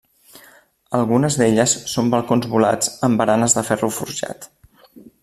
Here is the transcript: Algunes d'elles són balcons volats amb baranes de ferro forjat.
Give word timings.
Algunes 0.99 1.35
d'elles 1.41 1.75
són 1.93 2.09
balcons 2.15 2.47
volats 2.53 2.89
amb 3.09 3.21
baranes 3.23 3.57
de 3.59 3.65
ferro 3.69 3.91
forjat. 3.99 4.49